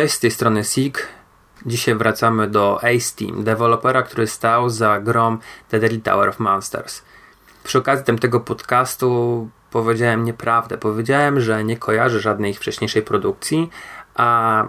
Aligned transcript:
Cześć, 0.00 0.14
z 0.14 0.20
tej 0.20 0.30
strony 0.30 0.64
Sig. 0.64 1.08
Dzisiaj 1.66 1.94
wracamy 1.94 2.48
do 2.48 2.76
Ace 2.76 3.16
Team, 3.16 3.44
dewelopera, 3.44 4.02
który 4.02 4.26
stał 4.26 4.70
za 4.70 5.00
grą 5.00 5.38
The 5.68 5.80
Deadly 5.80 6.00
Tower 6.00 6.28
of 6.28 6.38
Monsters. 6.38 7.02
Przy 7.64 7.78
okazji 7.78 8.04
tamtego 8.04 8.40
podcastu 8.40 9.48
powiedziałem 9.70 10.24
nieprawdę. 10.24 10.78
Powiedziałem, 10.78 11.40
że 11.40 11.64
nie 11.64 11.76
kojarzę 11.76 12.20
żadnej 12.20 12.50
ich 12.50 12.58
wcześniejszej 12.58 13.02
produkcji, 13.02 13.70
a 14.14 14.68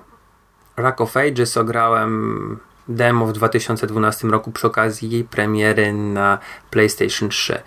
Rock 0.77 1.02
of 1.02 1.17
Ages 1.17 1.57
ograłem 1.57 2.59
demo 2.88 3.26
w 3.26 3.34
2012 3.34 4.27
roku 4.27 4.52
przy 4.52 4.68
okazji 4.68 5.09
jej 5.09 5.23
premiery 5.23 5.93
na 5.93 6.38
PlayStation 6.70 7.29
3. 7.29 7.62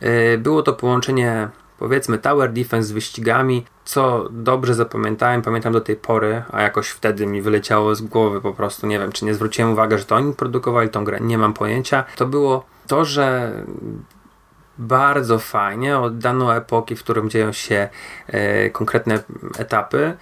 Yy, 0.00 0.38
było 0.38 0.62
to 0.62 0.72
połączenie 0.72 1.48
powiedzmy 1.78 2.18
Tower 2.18 2.52
Defense 2.52 2.88
z 2.88 2.92
wyścigami, 2.92 3.64
co 3.84 4.28
dobrze 4.30 4.74
zapamiętałem, 4.74 5.42
pamiętam 5.42 5.72
do 5.72 5.80
tej 5.80 5.96
pory, 5.96 6.42
a 6.50 6.62
jakoś 6.62 6.88
wtedy 6.88 7.26
mi 7.26 7.42
wyleciało 7.42 7.94
z 7.94 8.02
głowy 8.02 8.40
po 8.40 8.52
prostu, 8.52 8.86
nie 8.86 8.98
wiem, 8.98 9.12
czy 9.12 9.24
nie 9.24 9.34
zwróciłem 9.34 9.72
uwagi, 9.72 9.98
że 9.98 10.04
to 10.04 10.16
oni 10.16 10.32
produkowali 10.32 10.88
tą 10.88 11.04
grę, 11.04 11.18
nie 11.20 11.38
mam 11.38 11.54
pojęcia. 11.54 12.04
To 12.16 12.26
było 12.26 12.64
to, 12.86 13.04
że 13.04 13.52
bardzo 14.78 15.38
fajnie 15.38 15.98
oddano 15.98 16.56
epoki, 16.56 16.96
w 16.96 17.04
którym 17.04 17.30
dzieją 17.30 17.52
się 17.52 17.88
e, 18.26 18.70
konkretne 18.70 19.22
etapy. 19.58 20.16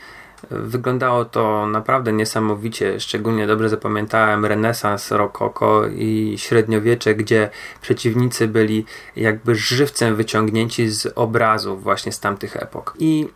Wyglądało 0.50 1.24
to 1.24 1.66
naprawdę 1.66 2.12
niesamowicie, 2.12 3.00
szczególnie 3.00 3.46
dobrze 3.46 3.68
zapamiętałem 3.68 4.46
renesans 4.46 5.10
rokoko 5.10 5.86
i 5.86 6.34
średniowiecze, 6.38 7.14
gdzie 7.14 7.50
przeciwnicy 7.80 8.48
byli 8.48 8.86
jakby 9.16 9.54
żywcem 9.54 10.16
wyciągnięci 10.16 10.88
z 10.88 11.12
obrazów 11.14 11.82
właśnie 11.82 12.12
z 12.12 12.20
tamtych 12.20 12.56
epok. 12.56 12.94
I 12.98 13.28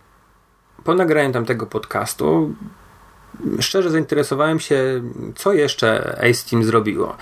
po 0.87 0.93
nagraniu 0.93 1.33
tamtego 1.33 1.65
podcastu 1.65 2.55
szczerze 3.59 3.89
zainteresowałem 3.89 4.59
się, 4.59 5.01
co 5.35 5.53
jeszcze 5.53 6.17
Ace 6.29 6.49
Team 6.49 6.63
zrobiło. 6.63 7.17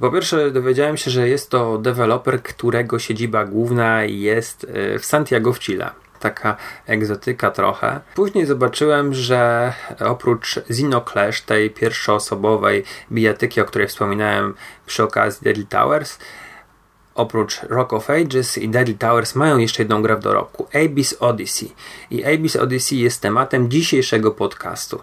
Po 0.00 0.10
pierwsze, 0.10 0.50
dowiedziałem 0.50 0.96
się, 0.96 1.10
że 1.10 1.28
jest 1.28 1.50
to 1.50 1.78
deweloper, 1.78 2.42
którego 2.42 2.98
siedziba 2.98 3.44
główna 3.44 4.04
jest 4.04 4.64
e, 4.64 4.98
w 4.98 5.04
Santiago 5.04 5.52
w 5.52 5.58
Chile. 5.58 5.90
Taka 6.20 6.56
egzotyka 6.86 7.50
trochę. 7.50 8.00
Później 8.14 8.46
zobaczyłem, 8.46 9.14
że 9.14 9.72
oprócz 10.00 10.60
Clash, 11.12 11.40
tej 11.40 11.70
pierwszoosobowej 11.70 12.84
bijatyki, 13.12 13.60
o 13.60 13.64
której 13.64 13.88
wspominałem 13.88 14.54
przy 14.86 15.02
okazji 15.02 15.44
Deadly 15.44 15.66
Towers, 15.66 16.18
oprócz 17.14 17.62
Rock 17.62 17.92
of 17.92 18.10
Ages 18.10 18.58
i 18.58 18.68
Deadly 18.68 18.94
Towers 18.94 19.34
mają 19.34 19.58
jeszcze 19.58 19.82
jedną 19.82 20.02
grę 20.02 20.16
w 20.16 20.20
dorobku 20.20 20.66
Abyss 20.84 21.16
Odyssey. 21.20 21.72
I 22.10 22.24
Abyss 22.24 22.56
Odyssey 22.56 22.98
jest 22.98 23.20
tematem 23.20 23.70
dzisiejszego 23.70 24.30
podcastu. 24.30 25.00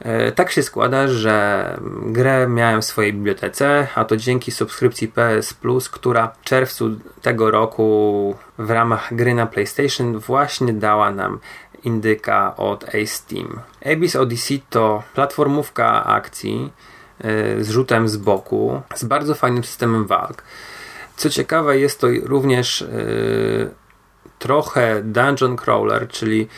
E, 0.00 0.32
tak 0.32 0.50
się 0.50 0.62
składa, 0.62 1.08
że 1.08 1.78
grę 2.06 2.46
miałem 2.48 2.82
w 2.82 2.84
swojej 2.84 3.12
bibliotece, 3.12 3.86
a 3.94 4.04
to 4.04 4.16
dzięki 4.16 4.50
subskrypcji 4.50 5.08
PS 5.08 5.54
Plus, 5.54 5.88
która 5.88 6.28
w 6.28 6.44
czerwcu 6.44 6.90
tego 7.22 7.50
roku 7.50 8.36
w 8.58 8.70
ramach 8.70 9.14
gry 9.14 9.34
na 9.34 9.46
PlayStation 9.46 10.18
właśnie 10.18 10.72
dała 10.72 11.10
nam 11.10 11.38
indyka 11.84 12.56
od 12.56 12.84
Ace 12.84 13.22
Team. 13.28 13.60
Abyss 13.92 14.16
Odyssey 14.16 14.62
to 14.70 15.02
platformówka 15.14 16.04
akcji 16.04 16.72
e, 17.18 17.64
z 17.64 17.70
rzutem 17.70 18.08
z 18.08 18.16
boku, 18.16 18.82
z 18.94 19.04
bardzo 19.04 19.34
fajnym 19.34 19.64
systemem 19.64 20.06
walk. 20.06 20.42
Co 21.16 21.30
ciekawe, 21.30 21.78
jest 21.78 22.00
to 22.00 22.06
również 22.22 22.80
yy, 22.80 23.70
trochę 24.38 25.02
dungeon 25.02 25.56
crawler, 25.56 26.08
czyli 26.08 26.48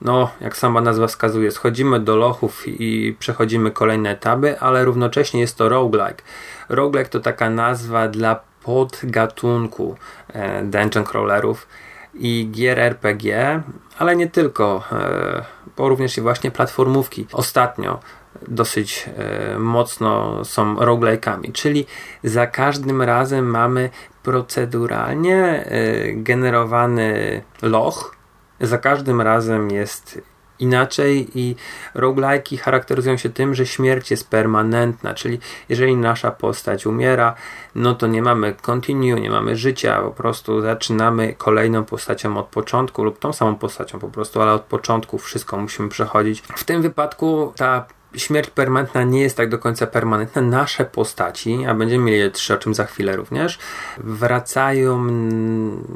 no, 0.00 0.30
jak 0.40 0.56
sama 0.56 0.80
nazwa 0.80 1.06
wskazuje, 1.06 1.50
schodzimy 1.50 2.00
do 2.00 2.16
lochów 2.16 2.62
i 2.66 3.16
przechodzimy 3.18 3.70
kolejne 3.70 4.10
etapy, 4.10 4.60
ale 4.60 4.84
równocześnie 4.84 5.40
jest 5.40 5.56
to 5.56 5.68
roguelike. 5.68 6.22
Roguelike 6.68 7.10
to 7.10 7.20
taka 7.20 7.50
nazwa 7.50 8.08
dla 8.08 8.40
podgatunku 8.62 9.96
e, 10.28 10.62
dungeon 10.62 11.04
crawlerów 11.04 11.66
i 12.14 12.48
gier 12.52 12.78
RPG, 12.78 13.62
ale 13.98 14.16
nie 14.16 14.26
tylko, 14.26 14.84
e, 14.92 15.44
bo 15.76 15.88
również 15.88 16.18
i 16.18 16.20
właśnie 16.20 16.50
platformówki. 16.50 17.26
Ostatnio 17.32 18.00
dosyć 18.48 19.10
e, 19.16 19.58
mocno 19.58 20.44
są 20.44 20.76
roguelike'ami, 20.76 21.52
czyli 21.52 21.86
za 22.24 22.46
każdym 22.46 23.02
razem 23.02 23.46
mamy 23.50 23.90
proceduralnie 24.22 25.36
e, 25.36 26.12
generowany 26.12 27.42
loch, 27.62 28.16
za 28.60 28.78
każdym 28.78 29.20
razem 29.20 29.70
jest 29.70 30.20
inaczej 30.60 31.28
i 31.34 31.56
roguelike'i 31.94 32.58
charakteryzują 32.58 33.16
się 33.16 33.28
tym, 33.28 33.54
że 33.54 33.66
śmierć 33.66 34.10
jest 34.10 34.30
permanentna, 34.30 35.14
czyli 35.14 35.38
jeżeli 35.68 35.96
nasza 35.96 36.30
postać 36.30 36.86
umiera, 36.86 37.34
no 37.74 37.94
to 37.94 38.06
nie 38.06 38.22
mamy 38.22 38.54
continue, 38.62 39.20
nie 39.20 39.30
mamy 39.30 39.56
życia, 39.56 40.00
po 40.02 40.10
prostu 40.10 40.60
zaczynamy 40.60 41.34
kolejną 41.38 41.84
postacią 41.84 42.36
od 42.36 42.46
początku 42.46 43.04
lub 43.04 43.18
tą 43.18 43.32
samą 43.32 43.56
postacią 43.56 43.98
po 43.98 44.08
prostu, 44.08 44.42
ale 44.42 44.52
od 44.52 44.62
początku 44.62 45.18
wszystko 45.18 45.56
musimy 45.56 45.88
przechodzić. 45.88 46.40
W 46.40 46.64
tym 46.64 46.82
wypadku 46.82 47.52
ta 47.56 47.86
śmierć 48.16 48.50
permanentna 48.50 49.02
nie 49.02 49.20
jest 49.20 49.36
tak 49.36 49.48
do 49.48 49.58
końca 49.58 49.86
permanentna. 49.86 50.42
Nasze 50.42 50.84
postaci, 50.84 51.66
a 51.66 51.74
będziemy 51.74 52.04
mieli 52.04 52.32
trzy, 52.32 52.54
o 52.54 52.58
czym 52.58 52.74
za 52.74 52.84
chwilę 52.84 53.16
również, 53.16 53.58
wracają 53.98 55.06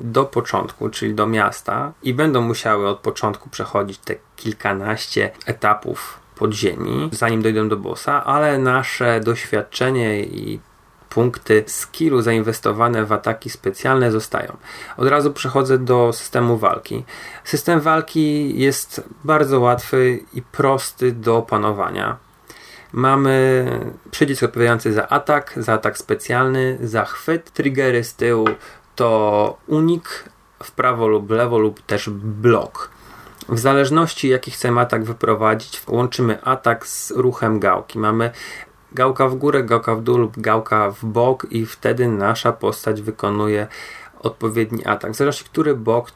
do 0.03 0.25
początku, 0.25 0.89
czyli 0.89 1.15
do 1.15 1.27
miasta 1.27 1.93
i 2.03 2.15
będą 2.15 2.41
musiały 2.41 2.89
od 2.89 2.99
początku 2.99 3.51
przechodzić 3.51 3.99
te 3.99 4.15
kilkanaście 4.37 5.31
etapów 5.47 6.21
podziemi, 6.37 7.09
zanim 7.13 7.43
dojdą 7.43 7.69
do 7.69 7.77
bossa, 7.77 8.25
ale 8.25 8.59
nasze 8.59 9.21
doświadczenie 9.21 10.21
i 10.21 10.61
punkty 11.15 11.65
skillu 11.67 12.23
zainwestowane 12.23 13.05
w 13.05 13.13
ataki 13.13 13.51
specjalne 13.51 14.13
zostają. 14.13 14.57
Od 14.97 15.09
razu 15.09 15.33
przechodzę 15.33 15.79
do 15.79 16.13
systemu 16.13 16.57
walki. 16.59 17.05
System 17.45 17.81
walki 17.81 18.59
jest 18.59 19.05
bardzo 19.25 19.61
łatwy 19.61 20.21
i 20.35 20.43
prosty 20.43 21.13
do 21.13 21.37
opanowania. 21.37 22.17
Mamy 22.93 23.67
przycisk 24.11 24.43
odpowiadający 24.43 24.93
za 24.93 25.09
atak, 25.09 25.53
za 25.57 25.73
atak 25.73 25.99
specjalny, 25.99 26.79
za 26.83 27.05
chwyt, 27.05 27.51
triggery 27.51 28.05
z 28.05 28.15
tyłu 28.15 28.49
to 28.97 29.57
unik 29.67 30.25
w 30.63 30.71
prawo 30.71 31.09
lub 31.09 31.31
lewo 31.31 31.59
lub 31.59 31.83
też 31.83 32.11
blok. 32.11 32.91
W 33.49 33.59
zależności 33.59 34.29
jaki 34.29 34.51
chcemy 34.51 34.81
atak 34.81 35.05
wyprowadzić, 35.05 35.83
łączymy 35.89 36.43
atak 36.45 36.87
z 36.87 37.11
ruchem 37.11 37.61
gałki. 37.61 37.99
Mamy 37.99 38.31
gałka 38.95 39.29
w 39.29 39.35
górę, 39.35 39.63
gałka 39.63 39.95
w 39.95 40.03
dół 40.03 40.19
lub 40.19 40.41
gałka 40.41 40.91
w 40.91 41.05
bok 41.05 41.47
i 41.51 41.67
wtedy 41.67 42.09
nasza 42.09 42.53
postać 42.53 43.03
wykonuje 43.03 43.67
odpowiedni 44.21 44.87
atak. 44.87 45.15
Zależności 45.15 45.45
który 45.51 45.77
bok 45.77 46.11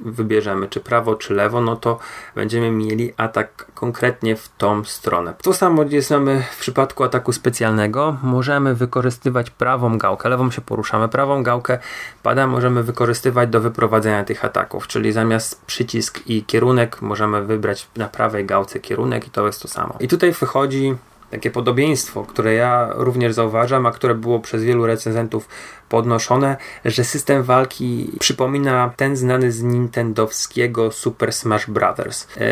wybierzemy, 0.00 0.68
czy 0.68 0.80
prawo, 0.80 1.14
czy 1.14 1.34
lewo, 1.34 1.60
no 1.60 1.76
to 1.76 1.98
będziemy 2.34 2.70
mieli 2.70 3.12
atak 3.16 3.66
konkretnie 3.74 4.36
w 4.36 4.48
tą 4.58 4.84
stronę. 4.84 5.34
To 5.42 5.54
samo 5.54 5.82
jest 5.82 6.10
mamy 6.10 6.42
w 6.52 6.58
przypadku 6.58 7.04
ataku 7.04 7.32
specjalnego. 7.32 8.16
Możemy 8.22 8.74
wykorzystywać 8.74 9.50
prawą 9.50 9.98
gałkę, 9.98 10.28
lewą 10.28 10.50
się 10.50 10.60
poruszamy, 10.60 11.08
prawą 11.08 11.42
gałkę 11.42 11.78
pada 12.22 12.46
możemy 12.46 12.82
wykorzystywać 12.82 13.50
do 13.50 13.60
wyprowadzenia 13.60 14.24
tych 14.24 14.44
ataków, 14.44 14.86
czyli 14.86 15.12
zamiast 15.12 15.64
przycisk 15.64 16.20
i 16.26 16.44
kierunek 16.44 17.02
możemy 17.02 17.44
wybrać 17.44 17.88
na 17.96 18.08
prawej 18.08 18.46
gałce 18.46 18.80
kierunek 18.80 19.26
i 19.26 19.30
to 19.30 19.46
jest 19.46 19.62
to 19.62 19.68
samo. 19.68 19.94
I 20.00 20.08
tutaj 20.08 20.32
wychodzi 20.32 20.94
takie 21.30 21.50
podobieństwo, 21.50 22.24
które 22.24 22.54
ja 22.54 22.90
również 22.94 23.32
zauważam, 23.32 23.86
a 23.86 23.90
które 23.90 24.14
było 24.14 24.40
przez 24.40 24.64
wielu 24.64 24.86
recenzentów 24.86 25.48
podnoszone, 25.88 26.56
że 26.84 27.04
system 27.04 27.42
walki 27.42 28.10
przypomina 28.20 28.92
ten 28.96 29.16
znany 29.16 29.52
z 29.52 29.62
nintendowskiego 29.62 30.90
Super 30.90 31.32
Smash 31.32 31.66
Bros. 31.66 32.28
E, 32.36 32.48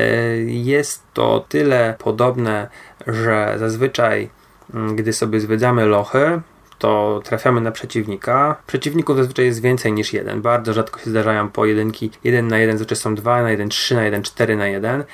jest 0.46 1.02
to 1.12 1.44
tyle 1.48 1.94
podobne, 1.98 2.68
że 3.06 3.54
zazwyczaj 3.58 4.30
mm, 4.74 4.96
gdy 4.96 5.12
sobie 5.12 5.40
zwiedzamy 5.40 5.86
lochy, 5.86 6.40
to 6.78 7.20
trafiamy 7.24 7.60
na 7.60 7.72
przeciwnika. 7.72 8.56
Przeciwników 8.66 9.16
zazwyczaj 9.16 9.44
jest 9.44 9.62
więcej 9.62 9.92
niż 9.92 10.12
jeden. 10.12 10.42
Bardzo 10.42 10.72
rzadko 10.72 11.00
się 11.00 11.10
zdarzają 11.10 11.48
pojedynki 11.48 12.10
1 12.24 12.48
na 12.48 12.58
1, 12.58 12.78
zazwyczaj 12.78 12.96
są 12.96 13.14
2 13.14 13.42
na 13.42 13.50
1, 13.50 13.68
3 13.68 13.94
na 13.94 14.04
1, 14.04 14.22
4 14.22 14.56
na 14.56 14.66
1 14.66 15.04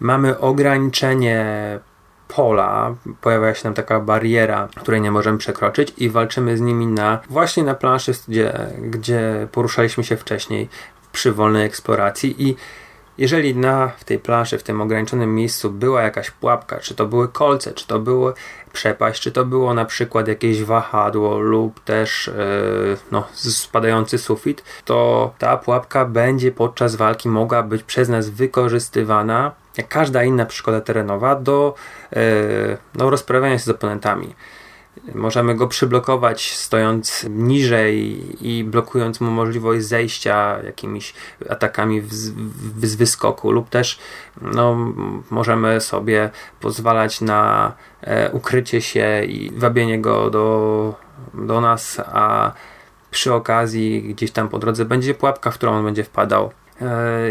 mamy 0.00 0.38
ograniczenie 0.38 1.44
pola, 2.28 2.94
pojawia 3.20 3.54
się 3.54 3.64
nam 3.64 3.74
taka 3.74 4.00
bariera, 4.00 4.68
której 4.76 5.00
nie 5.00 5.10
możemy 5.10 5.38
przekroczyć 5.38 5.92
i 5.98 6.10
walczymy 6.10 6.56
z 6.56 6.60
nimi 6.60 6.86
na 6.86 7.20
właśnie 7.30 7.62
na 7.62 7.74
planszy, 7.74 8.12
gdzie, 8.28 8.52
gdzie 8.80 9.48
poruszaliśmy 9.52 10.04
się 10.04 10.16
wcześniej 10.16 10.68
przy 11.12 11.32
wolnej 11.32 11.66
eksploracji 11.66 12.48
i 12.48 12.56
jeżeli 13.18 13.56
na 13.56 13.88
w 13.88 14.04
tej 14.04 14.18
planszy, 14.18 14.58
w 14.58 14.62
tym 14.62 14.80
ograniczonym 14.80 15.34
miejscu 15.34 15.70
była 15.70 16.02
jakaś 16.02 16.30
pułapka, 16.30 16.80
czy 16.80 16.94
to 16.94 17.06
były 17.06 17.28
kolce, 17.28 17.72
czy 17.72 17.86
to 17.86 17.98
było 17.98 18.34
przepaść, 18.72 19.22
czy 19.22 19.32
to 19.32 19.44
było 19.44 19.74
na 19.74 19.84
przykład 19.84 20.28
jakieś 20.28 20.62
wahadło 20.62 21.38
lub 21.38 21.80
też 21.80 22.30
yy, 22.36 22.96
no, 23.12 23.28
spadający 23.34 24.18
sufit, 24.18 24.64
to 24.84 25.30
ta 25.38 25.56
pułapka 25.56 26.04
będzie 26.04 26.52
podczas 26.52 26.96
walki 26.96 27.28
mogła 27.28 27.62
być 27.62 27.82
przez 27.82 28.08
nas 28.08 28.30
wykorzystywana, 28.30 29.52
jak 29.76 29.88
każda 29.88 30.24
inna 30.24 30.46
przeszkoda 30.46 30.80
terenowa, 30.80 31.36
do 31.36 31.74
yy, 32.12 32.20
no, 32.94 33.10
rozprawiania 33.10 33.58
się 33.58 33.64
z 33.64 33.68
oponentami. 33.68 34.34
Możemy 35.14 35.54
go 35.54 35.68
przyblokować 35.68 36.52
stojąc 36.56 37.26
niżej 37.30 38.22
i 38.48 38.64
blokując 38.64 39.20
mu 39.20 39.30
możliwość 39.30 39.84
zejścia 39.84 40.58
jakimiś 40.64 41.14
atakami 41.48 42.02
z 42.82 42.94
wyskoku, 42.96 43.50
lub 43.50 43.68
też 43.68 43.98
no, 44.42 44.76
możemy 45.30 45.80
sobie 45.80 46.30
pozwalać 46.60 47.20
na 47.20 47.72
e, 48.00 48.30
ukrycie 48.30 48.82
się 48.82 49.24
i 49.24 49.50
wabienie 49.56 50.00
go 50.00 50.30
do, 50.30 50.94
do 51.34 51.60
nas, 51.60 52.00
a 52.06 52.52
przy 53.10 53.32
okazji 53.32 54.02
gdzieś 54.02 54.30
tam 54.30 54.48
po 54.48 54.58
drodze 54.58 54.84
będzie 54.84 55.14
pułapka, 55.14 55.50
w 55.50 55.54
którą 55.54 55.72
on 55.72 55.84
będzie 55.84 56.04
wpadał 56.04 56.50
E, 56.50 56.63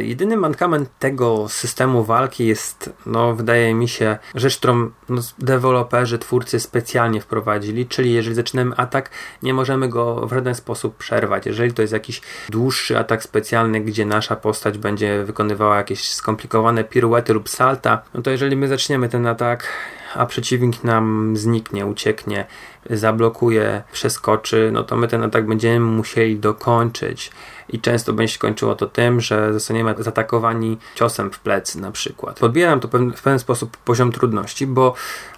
jedyny 0.01 0.37
mankament 0.37 0.89
tego 0.99 1.49
systemu 1.49 2.03
walki 2.03 2.47
jest, 2.47 2.93
no, 3.05 3.35
wydaje 3.35 3.73
mi 3.73 3.87
się, 3.87 4.17
rzecz, 4.35 4.57
którą 4.57 4.91
no, 5.09 5.21
deweloperzy, 5.39 6.19
twórcy 6.19 6.59
specjalnie 6.59 7.21
wprowadzili, 7.21 7.87
czyli 7.87 8.13
jeżeli 8.13 8.35
zaczynamy 8.35 8.75
atak, 8.77 9.09
nie 9.43 9.53
możemy 9.53 9.89
go 9.89 10.27
w 10.27 10.33
żaden 10.33 10.55
sposób 10.55 10.97
przerwać. 10.97 11.45
Jeżeli 11.45 11.73
to 11.73 11.81
jest 11.81 11.93
jakiś 11.93 12.21
dłuższy 12.49 12.97
atak 12.97 13.23
specjalny, 13.23 13.81
gdzie 13.81 14.05
nasza 14.05 14.35
postać 14.35 14.77
będzie 14.77 15.23
wykonywała 15.23 15.77
jakieś 15.77 16.13
skomplikowane 16.13 16.83
piruety 16.83 17.33
lub 17.33 17.49
salta, 17.49 18.01
no 18.13 18.21
to 18.21 18.31
jeżeli 18.31 18.55
my 18.55 18.67
zaczniemy 18.67 19.09
ten 19.09 19.27
atak, 19.27 19.67
a 20.13 20.25
przeciwnik 20.25 20.83
nam 20.83 21.37
zniknie, 21.37 21.85
ucieknie, 21.85 22.45
zablokuje, 22.89 23.83
przeskoczy, 23.91 24.69
no 24.73 24.83
to 24.83 24.95
my 24.95 25.07
ten 25.07 25.23
atak 25.23 25.47
będziemy 25.47 25.79
musieli 25.79 26.39
dokończyć 26.39 27.31
i 27.69 27.79
często 27.79 28.13
będzie 28.13 28.33
się 28.33 28.39
kończyło 28.39 28.75
to 28.75 28.87
tym, 28.87 29.21
że 29.21 29.53
zostaniemy 29.53 29.95
zaatakowani 29.97 30.77
ciosem 30.95 31.31
w 31.31 31.39
plecy 31.39 31.79
na 31.79 31.91
przykład. 31.91 32.39
Podbieram 32.39 32.79
to 32.79 32.87
w 32.87 33.21
pewien 33.21 33.39
sposób 33.39 33.77
poziom 33.77 34.11
trudności, 34.11 34.67
bo 34.67 34.93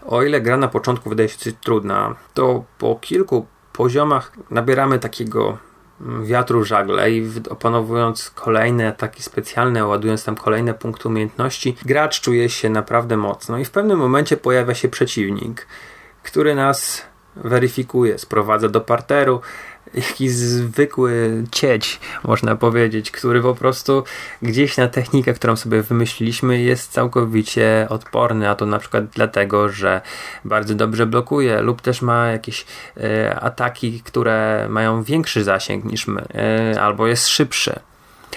o 0.05 0.23
ile 0.23 0.41
gra 0.41 0.57
na 0.57 0.67
początku 0.67 1.09
wydaje 1.09 1.29
się 1.29 1.51
trudna, 1.51 2.15
to 2.33 2.63
po 2.77 2.95
kilku 2.95 3.45
poziomach 3.73 4.31
nabieramy 4.51 4.99
takiego 4.99 5.57
wiatru 6.23 6.63
żagle 6.63 7.11
i 7.11 7.31
opanowując 7.49 8.29
kolejne 8.29 8.87
ataki 8.87 9.23
specjalne, 9.23 9.85
ładując 9.85 10.25
tam 10.25 10.35
kolejne 10.35 10.73
punkty 10.73 11.07
umiejętności, 11.07 11.77
gracz 11.85 12.21
czuje 12.21 12.49
się 12.49 12.69
naprawdę 12.69 13.17
mocno 13.17 13.57
i 13.57 13.65
w 13.65 13.71
pewnym 13.71 13.99
momencie 13.99 14.37
pojawia 14.37 14.73
się 14.73 14.89
przeciwnik, 14.89 15.67
który 16.23 16.55
nas 16.55 17.01
weryfikuje, 17.35 18.17
sprowadza 18.17 18.69
do 18.69 18.81
parteru, 18.81 19.41
jakiś 19.93 20.31
zwykły 20.31 21.43
cieć, 21.51 21.99
można 22.23 22.55
powiedzieć, 22.55 23.11
który 23.11 23.41
po 23.41 23.55
prostu 23.55 24.03
gdzieś 24.41 24.77
na 24.77 24.87
technikę, 24.87 25.33
którą 25.33 25.55
sobie 25.55 25.81
wymyśliliśmy, 25.81 26.61
jest 26.61 26.91
całkowicie 26.91 27.87
odporny, 27.89 28.49
a 28.49 28.55
to 28.55 28.65
na 28.65 28.79
przykład 28.79 29.05
dlatego, 29.05 29.69
że 29.69 30.01
bardzo 30.45 30.75
dobrze 30.75 31.05
blokuje, 31.05 31.61
lub 31.61 31.81
też 31.81 32.01
ma 32.01 32.27
jakieś 32.27 32.65
e, 32.97 33.39
ataki, 33.39 34.01
które 34.01 34.67
mają 34.69 35.03
większy 35.03 35.43
zasięg 35.43 35.85
niż 35.85 36.07
my, 36.07 36.25
e, 36.33 36.81
albo 36.81 37.07
jest 37.07 37.27
szybszy. 37.27 37.79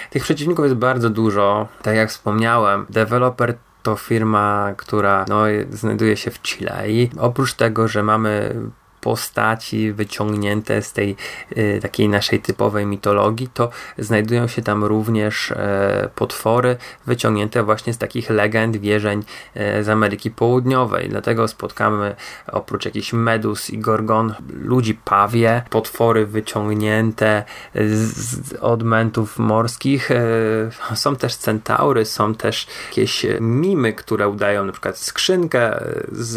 Tych 0.09 0.23
przeciwników 0.23 0.65
jest 0.65 0.77
bardzo 0.77 1.09
dużo, 1.09 1.67
tak 1.81 1.95
jak 1.95 2.09
wspomniałem. 2.09 2.85
Deweloper 2.89 3.57
to 3.83 3.95
firma, 3.95 4.73
która 4.77 5.25
no, 5.27 5.43
znajduje 5.69 6.17
się 6.17 6.31
w 6.31 6.41
Chile 6.41 6.91
i 6.91 7.09
oprócz 7.19 7.53
tego, 7.53 7.87
że 7.87 8.03
mamy 8.03 8.55
postaci 9.01 9.93
wyciągnięte 9.93 10.81
z 10.81 10.93
tej 10.93 11.15
y, 11.57 11.79
takiej 11.81 12.09
naszej 12.09 12.39
typowej 12.39 12.85
mitologii, 12.85 13.49
to 13.53 13.69
znajdują 13.97 14.47
się 14.47 14.61
tam 14.61 14.83
również 14.83 15.51
e, 15.51 16.09
potwory 16.15 16.77
wyciągnięte 17.05 17.63
właśnie 17.63 17.93
z 17.93 17.97
takich 17.97 18.29
legend, 18.29 18.77
wierzeń 18.77 19.23
e, 19.55 19.83
z 19.83 19.89
Ameryki 19.89 20.31
Południowej. 20.31 21.09
Dlatego 21.09 21.47
spotkamy 21.47 22.15
oprócz 22.51 22.85
jakichś 22.85 23.13
medus 23.13 23.69
i 23.69 23.77
gorgon 23.77 24.33
ludzi 24.53 24.95
pawie, 25.05 25.61
potwory 25.69 26.25
wyciągnięte 26.25 27.43
z, 27.75 28.17
z 28.17 28.53
odmentów 28.53 29.39
morskich. 29.39 30.11
E, 30.11 30.95
są 30.95 31.15
też 31.15 31.35
centaury, 31.35 32.05
są 32.05 32.35
też 32.35 32.67
jakieś 32.89 33.25
mimy, 33.41 33.93
które 33.93 34.27
udają 34.27 34.65
na 34.65 34.71
przykład 34.71 34.97
skrzynkę 34.97 35.83
z, 36.11 36.33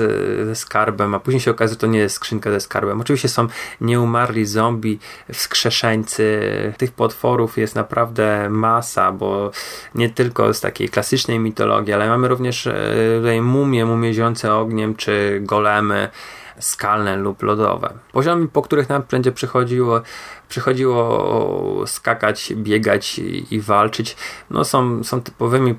ze 0.47 0.55
skarbem, 0.55 1.15
a 1.15 1.21
później 1.21 1.41
się 1.41 1.51
okazuje, 1.51 1.75
że 1.75 1.81
to 1.81 1.87
nie 1.87 1.99
jest 1.99 2.15
skrzynka 2.15 2.51
ze 2.53 2.61
skarbem. 2.61 3.01
Oczywiście 3.01 3.29
są 3.29 3.47
nieumarli 3.81 4.47
zombie, 4.47 4.99
wskrzeszeńcy. 5.33 6.41
Tych 6.79 6.93
potworów 6.93 7.59
jest 7.59 7.75
naprawdę 7.75 8.49
masa, 8.51 9.13
bo 9.13 9.51
nie 9.95 10.11
tylko 10.11 10.55
z 10.55 10.61
takiej 10.61 10.89
klasycznej 10.89 11.39
mitologii, 11.39 11.93
ale 11.93 12.09
mamy 12.09 12.29
również 12.29 12.67
e, 12.67 12.75
tutaj 13.17 13.41
mumie, 13.41 13.85
mumie 13.85 14.15
zionce 14.15 14.55
ogniem, 14.55 14.95
czy 14.95 15.41
golemy 15.43 16.09
skalne 16.63 17.17
lub 17.17 17.43
lodowe. 17.43 17.93
Poziomy, 18.13 18.49
po 18.49 18.63
których 18.63 18.89
nam 18.89 19.03
będzie 19.11 19.33
przychodziło, 19.33 20.01
przychodziło 20.49 21.87
skakać, 21.87 22.53
biegać 22.57 23.19
i, 23.51 23.61
walczyć, 23.61 24.17
no 24.51 24.65
są, 24.65 25.05
są 25.05 25.23
typowymi 25.23 25.75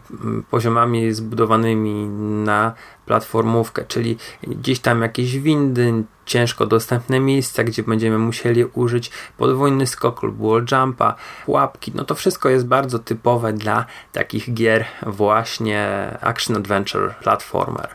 poziomami 0.49 1.13
zbudowanymi 1.13 2.07
na 2.45 2.73
platformówkę, 3.05 3.85
czyli 3.85 4.17
gdzieś 4.43 4.79
tam 4.79 5.01
jakieś 5.01 5.39
windy, 5.39 6.03
ciężko 6.25 6.65
dostępne 6.65 7.19
miejsca, 7.19 7.63
gdzie 7.63 7.83
będziemy 7.83 8.17
musieli 8.17 8.65
użyć 8.65 9.11
podwójny 9.37 9.87
skok 9.87 10.23
lub 10.23 10.37
wall 10.37 10.65
jumpa, 10.71 11.15
łapki. 11.47 11.91
No 11.95 12.03
to 12.03 12.15
wszystko 12.15 12.49
jest 12.49 12.67
bardzo 12.67 12.99
typowe 12.99 13.53
dla 13.53 13.85
takich 14.11 14.53
gier 14.53 14.85
właśnie 15.07 16.09
action 16.21 16.57
adventure 16.57 17.15
platformer 17.23 17.89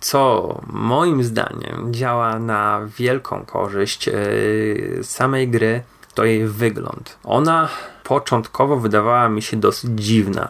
co 0.00 0.60
moim 0.66 1.24
zdaniem 1.24 1.86
działa 1.90 2.38
na 2.38 2.80
wielką 2.98 3.44
korzyść 3.46 4.06
yy, 4.06 5.00
samej 5.02 5.48
gry, 5.48 5.82
to 6.14 6.24
jej 6.24 6.46
wygląd. 6.46 7.18
Ona 7.24 7.68
początkowo 8.04 8.76
wydawała 8.76 9.28
mi 9.28 9.42
się 9.42 9.56
dosyć 9.56 9.90
dziwna. 9.94 10.48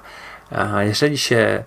Jeżeli 0.81 1.19
się 1.19 1.65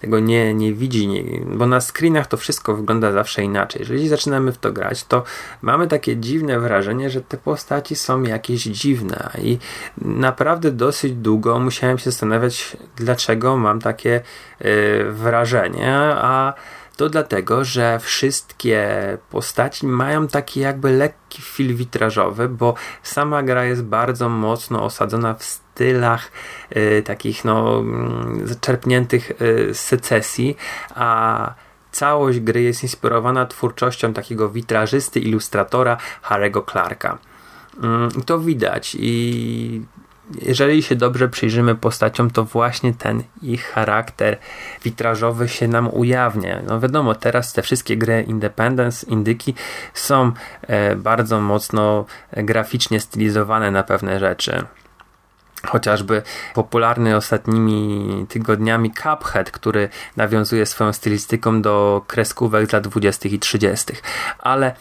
tego 0.00 0.20
nie, 0.20 0.54
nie 0.54 0.74
widzi, 0.74 1.08
nie, 1.08 1.40
bo 1.46 1.66
na 1.66 1.80
screenach 1.80 2.26
to 2.26 2.36
wszystko 2.36 2.74
wygląda 2.74 3.12
zawsze 3.12 3.42
inaczej. 3.42 3.80
Jeżeli 3.80 4.08
zaczynamy 4.08 4.52
w 4.52 4.58
to 4.58 4.72
grać, 4.72 5.04
to 5.04 5.22
mamy 5.62 5.86
takie 5.88 6.16
dziwne 6.16 6.60
wrażenie, 6.60 7.10
że 7.10 7.20
te 7.20 7.36
postaci 7.36 7.96
są 7.96 8.22
jakieś 8.22 8.62
dziwne 8.62 9.30
i 9.42 9.58
naprawdę 9.98 10.70
dosyć 10.70 11.12
długo 11.12 11.58
musiałem 11.58 11.98
się 11.98 12.10
zastanawiać, 12.10 12.76
dlaczego 12.96 13.56
mam 13.56 13.80
takie 13.80 14.20
yy, 14.60 15.12
wrażenie, 15.12 15.94
a 16.14 16.54
to 17.00 17.08
dlatego, 17.08 17.64
że 17.64 17.98
wszystkie 17.98 18.88
postaci 19.30 19.86
mają 19.86 20.28
taki 20.28 20.60
jakby 20.60 20.90
lekki 20.90 21.42
fil 21.42 21.76
witrażowy, 21.76 22.48
bo 22.48 22.74
sama 23.02 23.42
gra 23.42 23.64
jest 23.64 23.82
bardzo 23.82 24.28
mocno 24.28 24.84
osadzona 24.84 25.34
w 25.34 25.44
stylach 25.44 26.30
y, 26.76 27.02
takich 27.06 27.44
no 27.44 27.78
mm, 27.78 28.48
zaczerpniętych 28.48 29.30
y, 29.42 29.74
secesji, 29.74 30.56
a 30.94 31.54
całość 31.92 32.40
gry 32.40 32.62
jest 32.62 32.82
inspirowana 32.82 33.46
twórczością 33.46 34.12
takiego 34.12 34.48
witrażysty, 34.48 35.20
ilustratora 35.20 35.96
Harry'ego 36.28 36.70
Clarka. 36.72 37.18
Mm, 37.82 38.10
to 38.10 38.38
widać 38.38 38.96
i 39.00 39.82
jeżeli 40.42 40.82
się 40.82 40.96
dobrze 40.96 41.28
przyjrzymy 41.28 41.74
postaciom, 41.74 42.30
to 42.30 42.44
właśnie 42.44 42.94
ten 42.94 43.22
ich 43.42 43.64
charakter 43.64 44.38
witrażowy 44.84 45.48
się 45.48 45.68
nam 45.68 45.88
ujawnia. 45.94 46.62
No 46.66 46.80
wiadomo, 46.80 47.14
teraz 47.14 47.52
te 47.52 47.62
wszystkie 47.62 47.96
gry 47.96 48.24
Independence, 48.28 49.06
indyki 49.06 49.54
są 49.94 50.32
e, 50.62 50.96
bardzo 50.96 51.40
mocno 51.40 52.04
graficznie 52.32 53.00
stylizowane 53.00 53.70
na 53.70 53.82
pewne 53.82 54.20
rzeczy 54.20 54.64
chociażby 55.66 56.22
popularny 56.54 57.16
ostatnimi 57.16 58.26
tygodniami 58.28 58.90
Cuphead, 58.90 59.50
który 59.50 59.88
nawiązuje 60.16 60.66
swoją 60.66 60.92
stylistyką 60.92 61.62
do 61.62 62.04
kreskówek 62.06 62.70
z 62.70 62.72
lat 62.72 62.88
20. 62.88 63.28
i 63.28 63.38
30. 63.38 63.92
Ale 64.38 64.74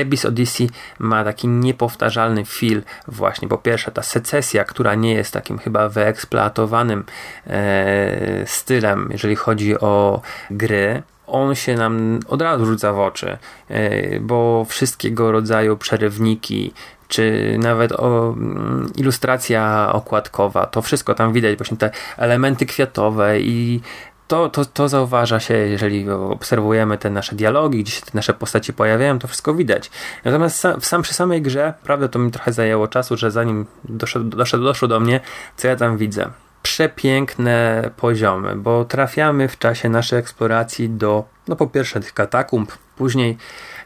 Abyss 0.00 0.24
Odyssey 0.24 0.70
ma 0.98 1.24
taki 1.24 1.48
niepowtarzalny 1.48 2.44
feel 2.44 2.82
właśnie. 3.08 3.48
Po 3.48 3.58
pierwsze 3.58 3.90
ta 3.90 4.02
secesja, 4.02 4.64
która 4.64 4.94
nie 4.94 5.14
jest 5.14 5.32
takim 5.32 5.58
chyba 5.58 5.88
wyeksploatowanym 5.88 7.04
e, 7.46 8.46
stylem, 8.46 9.08
jeżeli 9.12 9.36
chodzi 9.36 9.80
o 9.80 10.20
gry, 10.50 11.02
on 11.26 11.54
się 11.54 11.74
nam 11.74 12.20
od 12.28 12.42
razu 12.42 12.66
rzuca 12.66 12.92
w 12.92 12.98
oczy, 12.98 13.38
e, 13.68 14.20
bo 14.20 14.66
wszystkiego 14.68 15.32
rodzaju 15.32 15.76
przerywniki, 15.76 16.72
czy 17.08 17.56
nawet 17.58 17.92
o, 17.92 18.34
mm, 18.36 18.92
ilustracja 18.96 19.90
okładkowa, 19.92 20.66
to 20.66 20.82
wszystko 20.82 21.14
tam 21.14 21.32
widać, 21.32 21.56
właśnie 21.56 21.76
te 21.76 21.90
elementy 22.16 22.66
kwiatowe 22.66 23.40
i 23.40 23.80
to, 24.28 24.48
to, 24.48 24.64
to 24.64 24.88
zauważa 24.88 25.40
się, 25.40 25.54
jeżeli 25.54 26.10
obserwujemy 26.10 26.98
te 26.98 27.10
nasze 27.10 27.36
dialogi, 27.36 27.82
gdzie 27.84 27.92
się 27.92 28.02
te 28.02 28.10
nasze 28.14 28.34
postacie 28.34 28.72
pojawiają, 28.72 29.18
to 29.18 29.28
wszystko 29.28 29.54
widać. 29.54 29.90
Natomiast 30.24 30.58
sam, 30.58 30.80
sam 30.80 31.02
przy 31.02 31.14
samej 31.14 31.42
grze, 31.42 31.74
prawda, 31.82 32.08
to 32.08 32.18
mi 32.18 32.30
trochę 32.30 32.52
zajęło 32.52 32.88
czasu, 32.88 33.16
że 33.16 33.30
zanim 33.30 33.66
doszło, 33.84 34.20
doszło, 34.20 34.58
doszło 34.58 34.88
do 34.88 35.00
mnie, 35.00 35.20
co 35.56 35.68
ja 35.68 35.76
tam 35.76 35.96
widzę. 35.96 36.30
Przepiękne 36.62 37.90
poziomy, 37.96 38.56
bo 38.56 38.84
trafiamy 38.84 39.48
w 39.48 39.58
czasie 39.58 39.88
naszej 39.88 40.18
eksploracji 40.18 40.88
do, 40.88 41.24
no 41.48 41.56
po 41.56 41.66
pierwsze 41.66 42.00
tych 42.00 42.14
katakumb, 42.14 42.72
później 42.96 43.38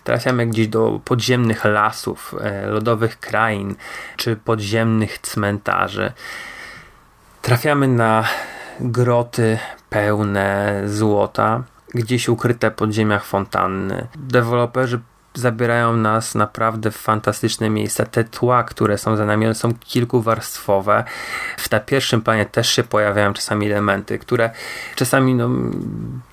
trafiamy 0.04 0.46
gdzieś 0.46 0.68
do 0.68 1.00
podziemnych 1.04 1.64
lasów, 1.64 2.34
e, 2.40 2.66
lodowych 2.66 3.20
krain, 3.20 3.74
czy 4.16 4.36
podziemnych 4.36 5.18
cmentarzy. 5.18 6.12
Trafiamy 7.42 7.88
na 7.88 8.24
groty 8.80 9.58
pełne 9.90 10.82
złota, 10.86 11.62
gdzieś 11.94 12.28
ukryte 12.28 12.70
pod 12.70 12.92
ziemiach 12.92 13.24
fontanny. 13.24 14.06
Deweloperzy 14.16 15.00
zabierają 15.34 15.96
nas 15.96 16.34
naprawdę 16.34 16.90
w 16.90 16.96
fantastyczne 16.96 17.70
miejsca. 17.70 18.04
Te 18.04 18.24
tła, 18.24 18.62
które 18.62 18.98
są 18.98 19.16
za 19.16 19.26
nami, 19.26 19.46
one 19.46 19.54
są 19.54 19.74
kilkuwarstwowe. 19.74 21.04
W 21.56 21.70
na 21.70 21.80
pierwszym 21.80 22.22
planie 22.22 22.46
też 22.46 22.70
się 22.70 22.82
pojawiają 22.82 23.32
czasami 23.32 23.66
elementy, 23.66 24.18
które 24.18 24.50
czasami 24.94 25.34
no, 25.34 25.50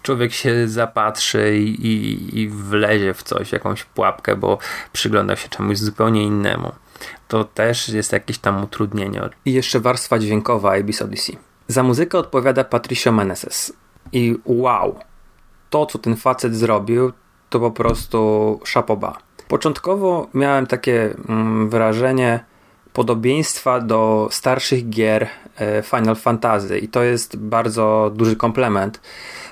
człowiek 0.04 0.34
się 0.34 0.68
zapatrzy 0.68 1.58
i, 1.58 1.88
i, 1.88 2.40
i 2.40 2.50
wlezie 2.50 3.14
w 3.14 3.24
coś, 3.24 3.52
jakąś 3.52 3.84
pułapkę, 3.84 4.36
bo 4.36 4.58
przygląda 4.94 5.36
się 5.36 5.50
czemuś 5.50 5.78
zupełnie 5.78 6.24
innemu. 6.24 6.72
To 7.28 7.44
też 7.44 7.90
jest 7.90 8.14
jakieś 8.14 8.38
tam 8.38 8.64
utrudnienie. 8.64 9.22
I 9.46 9.54
jeszcze 9.54 9.80
warstwa 9.80 10.20
dźwiękowa 10.20 10.76
Abyss 10.76 11.02
Odyssey. 11.02 11.47
Za 11.68 11.84
muzykę 11.84 12.20
odpowiada 12.20 12.64
Patricio 12.64 13.12
Meneses. 13.12 13.74
I 14.12 14.36
wow, 14.46 15.00
to 15.70 15.86
co 15.86 16.00
ten 16.00 16.16
facet 16.16 16.56
zrobił, 16.56 17.12
to 17.50 17.60
po 17.60 17.72
prostu 17.72 18.60
szapoba. 18.64 19.18
Początkowo 19.48 20.28
miałem 20.34 20.68
takie 20.68 21.16
mm, 21.30 21.70
wrażenie 21.70 22.40
podobieństwa 22.94 23.80
do 23.80 24.28
starszych 24.32 24.90
gier 24.90 25.28
e, 25.58 25.84
Final 25.84 26.16
Fantasy 26.16 26.80
i 26.80 26.88
to 26.88 27.04
jest 27.04 27.38
bardzo 27.38 28.12
duży 28.16 28.36
komplement, 28.36 29.02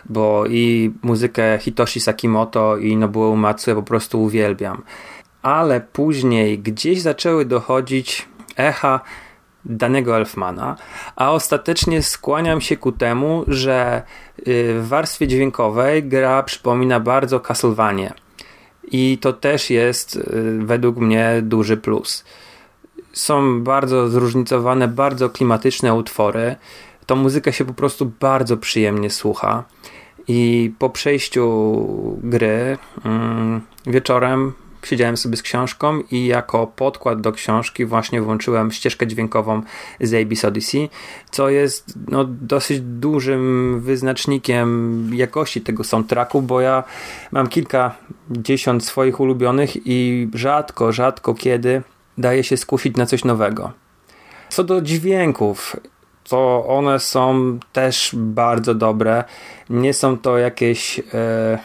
bo 0.09 0.45
i 0.45 0.93
muzykę 1.01 1.57
Hitoshi 1.61 1.99
Sakimoto 1.99 2.77
i 2.77 2.97
Nobuo 2.97 3.29
Uematsu 3.29 3.69
ja 3.69 3.75
po 3.75 3.83
prostu 3.83 4.23
uwielbiam. 4.23 4.83
Ale 5.41 5.81
później 5.81 6.59
gdzieś 6.59 7.01
zaczęły 7.01 7.45
dochodzić 7.45 8.27
echa 8.57 8.99
danego 9.65 10.17
Elfmana, 10.17 10.77
a 11.15 11.31
ostatecznie 11.31 12.03
skłaniam 12.03 12.61
się 12.61 12.77
ku 12.77 12.91
temu, 12.91 13.43
że 13.47 14.01
y, 14.39 14.79
w 14.79 14.87
warstwie 14.87 15.27
dźwiękowej 15.27 16.03
gra 16.03 16.43
przypomina 16.43 16.99
bardzo 16.99 17.39
Castlevania. 17.39 18.13
I 18.91 19.17
to 19.21 19.33
też 19.33 19.69
jest 19.69 20.15
y, 20.15 20.21
według 20.59 20.97
mnie 20.97 21.39
duży 21.41 21.77
plus. 21.77 22.25
Są 23.13 23.63
bardzo 23.63 24.09
zróżnicowane, 24.09 24.87
bardzo 24.87 25.29
klimatyczne 25.29 25.93
utwory. 25.93 26.55
Tą 27.05 27.15
muzykę 27.15 27.53
się 27.53 27.65
po 27.65 27.73
prostu 27.73 28.11
bardzo 28.19 28.57
przyjemnie 28.57 29.09
słucha. 29.09 29.63
I 30.27 30.71
po 30.79 30.89
przejściu 30.89 31.75
gry 32.23 32.77
mm, 33.05 33.61
wieczorem 33.87 34.53
siedziałem 34.87 35.17
sobie 35.17 35.37
z 35.37 35.41
książką 35.41 35.99
i 36.11 36.25
jako 36.25 36.67
podkład 36.67 37.21
do 37.21 37.31
książki 37.31 37.85
właśnie 37.85 38.21
włączyłem 38.21 38.71
ścieżkę 38.71 39.07
dźwiękową 39.07 39.61
z 40.01 40.13
Abyss 40.13 40.45
Odyssey, 40.45 40.89
co 41.31 41.49
jest 41.49 41.93
no, 42.07 42.25
dosyć 42.25 42.81
dużym 42.81 43.81
wyznacznikiem 43.81 45.09
jakości 45.13 45.61
tego 45.61 45.83
soundtracku, 45.83 46.41
bo 46.41 46.61
ja 46.61 46.83
mam 47.31 47.47
kilkadziesiąt 47.47 48.85
swoich 48.85 49.19
ulubionych 49.19 49.71
i 49.85 50.29
rzadko, 50.33 50.91
rzadko 50.91 51.33
kiedy 51.33 51.81
daje 52.17 52.43
się 52.43 52.57
skusić 52.57 52.97
na 52.97 53.05
coś 53.05 53.25
nowego. 53.25 53.71
Co 54.49 54.63
do 54.63 54.81
dźwięków, 54.81 55.75
to 56.29 56.65
one 56.67 56.99
są 56.99 57.59
też 57.73 58.11
bardzo 58.13 58.75
dobre. 58.75 59.23
Nie 59.69 59.93
są 59.93 60.17
to 60.17 60.37
jakieś 60.37 60.99
e, 60.99 61.59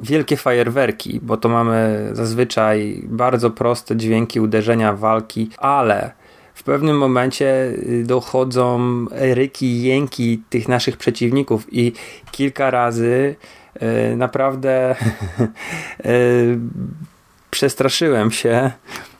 wielkie 0.00 0.36
fajerwerki, 0.36 1.20
bo 1.22 1.36
to 1.36 1.48
mamy 1.48 2.08
zazwyczaj 2.12 3.02
bardzo 3.04 3.50
proste 3.50 3.96
dźwięki 3.96 4.40
uderzenia 4.40 4.92
walki, 4.92 5.50
ale 5.58 6.12
w 6.54 6.62
pewnym 6.62 6.98
momencie 6.98 7.72
y, 7.88 8.04
dochodzą 8.06 8.78
ryki, 9.10 9.82
jęki 9.82 10.42
tych 10.50 10.68
naszych 10.68 10.96
przeciwników 10.96 11.66
i 11.72 11.92
kilka 12.30 12.70
razy 12.70 13.36
yy, 13.80 14.16
naprawdę 14.16 14.96
yy, 16.04 16.58
przestraszyłem 17.54 18.30
się 18.30 18.70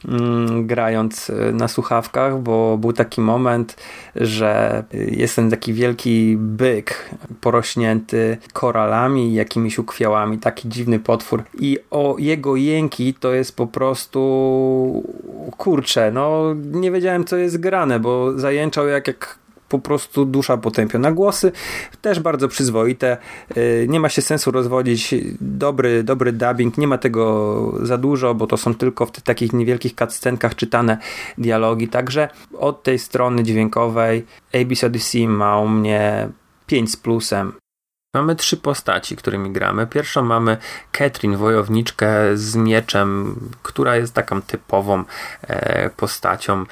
mm, 0.09 0.67
grając 0.67 1.31
e, 1.31 1.53
na 1.53 1.69
słuchawkach, 1.69 2.39
bo 2.39 2.79
był 2.79 2.93
taki 2.93 3.21
moment, 3.21 3.77
że 4.15 4.85
jest 4.95 5.37
ten 5.37 5.51
taki 5.51 5.73
wielki 5.73 6.37
byk 6.39 7.11
porośnięty 7.41 8.39
koralami 8.53 9.29
i 9.29 9.35
jakimiś 9.35 9.79
ukwiałami, 9.79 10.39
taki 10.39 10.69
dziwny 10.69 10.99
potwór. 10.99 11.43
I 11.59 11.79
o 11.91 12.17
jego 12.19 12.57
jęki 12.57 13.15
to 13.15 13.35
jest 13.35 13.57
po 13.57 13.67
prostu 13.67 14.21
kurcze, 15.57 16.11
no 16.13 16.55
nie 16.65 16.91
wiedziałem 16.91 17.25
co 17.25 17.37
jest 17.37 17.61
grane, 17.61 18.01
bo 18.01 18.39
zajęczał 18.39 18.89
jak, 18.89 19.09
jak 19.09 19.39
po 19.69 19.79
prostu 19.79 20.25
dusza 20.25 20.57
potępiona. 20.57 21.13
Głosy 21.13 21.53
też 22.03 22.21
bardzo 22.21 22.49
przyzwoite. 22.49 23.17
Y, 23.57 23.87
nie 23.89 24.01
ma 24.01 24.09
się 24.09 24.23
sensu 24.23 24.51
rozwodzić. 24.51 25.15
Dobry, 25.41 26.03
dobry 26.03 26.33
dubbing, 26.33 26.79
nie 26.79 26.89
ma 26.89 26.99
tego 26.99 27.73
za 27.83 27.99
dużo, 27.99 28.35
bo 28.35 28.47
to 28.47 28.57
są 28.57 28.75
tylko 28.75 29.07
w 29.07 29.11
tych 29.11 29.25
takich 29.25 29.53
niewielkich 29.53 29.95
cutscenkach 29.95 30.55
czytane 30.55 30.99
dialogi. 31.39 31.89
Także 31.89 32.29
od 32.59 32.83
tej 32.83 32.99
strony 32.99 33.43
dźwiękowej 33.43 34.27
ABC 34.55 34.87
Odyssey 34.87 35.29
ma 35.29 35.59
u 35.59 35.69
mnie 35.69 36.29
5 36.67 36.91
z 36.93 36.97
plusem. 36.97 37.53
Mamy 38.15 38.37
trzy 38.37 38.57
postaci, 38.57 39.17
którymi 39.17 39.51
gramy. 39.51 39.87
Pierwszą 39.87 40.23
mamy 40.23 40.57
Katrin, 40.93 41.37
wojowniczkę 41.37 42.37
z 42.37 42.57
mieczem, 42.57 43.37
która 43.63 43.97
jest 43.97 44.15
taką 44.15 44.43
typową 44.43 45.05
e, 45.43 45.91
postacią 45.91 46.65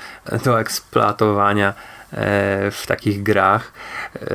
do 0.44 0.60
eksploatowania 0.60 1.74
w 2.70 2.82
takich 2.86 3.22
grach. 3.22 3.72
E, 4.14 4.28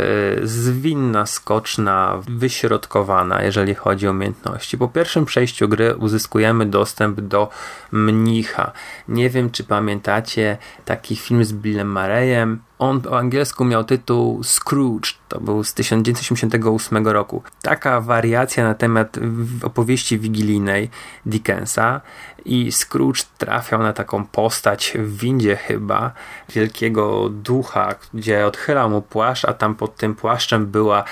zwinna, 0.43 1.25
skoczna, 1.25 2.21
wyśrodkowana, 2.27 3.43
jeżeli 3.43 3.75
chodzi 3.75 4.07
o 4.07 4.11
umiejętności. 4.11 4.77
Po 4.77 4.87
pierwszym 4.87 5.25
przejściu 5.25 5.69
gry 5.69 5.95
uzyskujemy 5.95 6.65
dostęp 6.65 7.21
do 7.21 7.49
mnicha. 7.91 8.71
Nie 9.07 9.29
wiem, 9.29 9.49
czy 9.51 9.63
pamiętacie 9.63 10.57
taki 10.85 11.15
film 11.15 11.45
z 11.45 11.53
Billem 11.53 11.91
Murrayem, 11.91 12.59
on 12.79 13.01
po 13.01 13.17
angielsku 13.17 13.65
miał 13.65 13.83
tytuł 13.83 14.43
Scrooge, 14.43 15.13
to 15.27 15.39
był 15.39 15.63
z 15.63 15.73
1988 15.73 17.07
roku. 17.07 17.43
Taka 17.61 18.01
wariacja 18.01 18.63
na 18.63 18.73
temat 18.73 19.19
opowieści 19.63 20.19
wigilijnej 20.19 20.89
Dickensa 21.25 22.01
i 22.45 22.71
Scrooge 22.71 23.23
trafiał 23.37 23.83
na 23.83 23.93
taką 23.93 24.25
postać 24.25 24.93
w 24.99 25.17
windzie 25.17 25.55
chyba, 25.55 26.11
wielkiego 26.49 27.29
ducha, 27.29 27.95
gdzie 28.13 28.45
odchyla 28.45 28.87
mu 28.87 29.01
płaszcz, 29.01 29.45
a 29.45 29.53
tam 29.53 29.75
pod 29.75 29.95
tym 29.95 30.15
płaszczem 30.15 30.67
była 30.67 31.03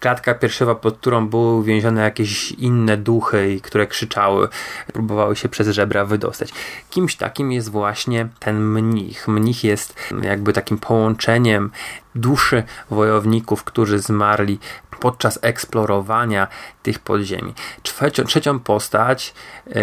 klatka 0.00 0.34
piersiowa, 0.34 0.74
pod 0.74 0.96
którą 0.96 1.28
były 1.28 1.54
uwięzione 1.54 2.02
jakieś 2.02 2.52
inne 2.52 2.96
duchy, 2.96 3.60
które 3.62 3.86
krzyczały, 3.86 4.48
próbowały 4.92 5.36
się 5.36 5.48
przez 5.48 5.68
żebra 5.68 6.04
wydostać. 6.04 6.52
Kimś 6.90 7.16
takim 7.16 7.52
jest 7.52 7.70
właśnie 7.70 8.28
ten 8.38 8.60
mnich. 8.60 9.28
Mnich 9.28 9.64
jest 9.64 9.94
jakby 10.22 10.52
takim 10.52 10.78
połączeniem 10.78 11.70
duszy 12.14 12.62
wojowników, 12.90 13.64
którzy 13.64 13.98
zmarli 13.98 14.58
podczas 15.00 15.38
eksplorowania 15.42 16.48
tych 16.82 16.98
podziemi. 16.98 17.54
Trzecią, 17.82 18.24
trzecią 18.24 18.58
postać 18.58 19.34
yy, 19.66 19.74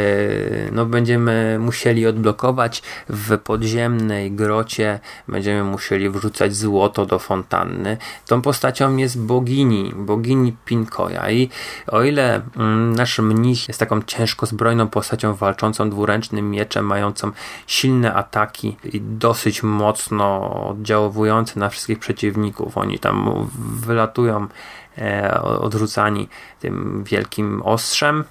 no 0.71 0.85
będziemy 0.85 1.57
musieli 1.59 2.07
odblokować 2.07 2.83
w 3.09 3.37
podziemnej 3.37 4.31
grocie, 4.31 4.99
będziemy 5.27 5.63
musieli 5.63 6.09
wrzucać 6.09 6.55
złoto 6.55 7.05
do 7.05 7.19
fontanny. 7.19 7.97
Tą 8.27 8.41
postacią 8.41 8.97
jest 8.97 9.21
bogini, 9.21 9.93
bogini 9.95 10.55
Pinkoja. 10.65 11.31
I 11.31 11.49
o 11.87 12.03
ile 12.03 12.41
mm, 12.55 12.95
nasz 12.95 13.19
mnich 13.19 13.67
jest 13.67 13.79
taką 13.79 14.01
ciężko 14.01 14.45
zbrojną 14.45 14.87
postacią 14.87 15.35
walczącą 15.35 15.89
dwuręcznym 15.89 16.51
mieczem, 16.51 16.85
mającą 16.85 17.31
silne 17.67 18.13
ataki 18.13 18.77
i 18.83 19.01
dosyć 19.01 19.63
mocno 19.63 20.51
oddziaływujące 20.69 21.59
na 21.59 21.69
wszystkich 21.69 21.99
przeciwników, 21.99 22.16
oni 22.77 22.99
tam 22.99 23.47
wylatują 23.85 24.47
e, 24.97 25.41
odrzucani 25.41 26.27
tym 26.59 27.03
wielkim 27.03 27.61
ostrzem, 27.61 28.23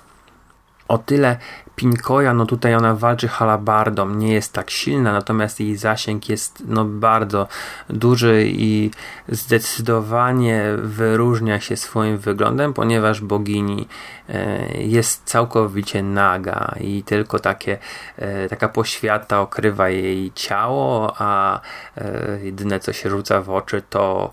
o 0.88 0.99
tyle 0.99 1.38
Pinkoja, 1.76 2.35
no 2.35 2.47
tutaj 2.47 2.75
ona 2.75 2.95
walczy 2.95 3.28
halabardą, 3.28 4.11
nie 4.11 4.33
jest 4.33 4.52
tak 4.52 4.71
silna, 4.71 5.12
natomiast 5.12 5.61
jej 5.61 5.76
zasięg 5.76 6.28
jest 6.28 6.62
no 6.66 6.85
bardzo 6.85 7.49
duży 7.90 8.45
i 8.47 8.90
zdecydowanie 9.28 10.64
wyróżnia 10.78 11.61
się 11.61 11.76
swoim 11.76 12.18
wyglądem, 12.18 12.75
ponieważ 12.75 13.21
bogini 13.21 13.88
e, 14.28 14.68
jest 14.83 15.25
całkowicie 15.25 16.02
naga 16.02 16.75
i 16.80 17.02
tylko 17.02 17.38
takie, 17.38 17.78
e, 18.16 18.49
taka 18.49 18.68
poświata 18.68 19.40
okrywa 19.40 19.88
jej 19.88 20.33
ciało, 20.35 21.14
a 21.18 21.61
e, 21.97 22.38
jedyne 22.42 22.80
co 22.80 22.92
się 22.92 23.11
rzuca 23.11 23.42
w 23.42 23.50
oczy 23.50 23.83
to 23.90 24.33